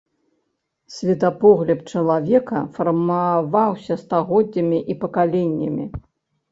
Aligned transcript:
Светапогляд 0.95 1.79
чалавека 1.93 2.59
фармаваўся 2.79 3.93
стагоддзямі 4.07 4.79
і 4.95 4.99
пакаленнямі. 5.07 5.85